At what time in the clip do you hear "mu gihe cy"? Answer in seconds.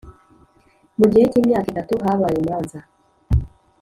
0.97-1.39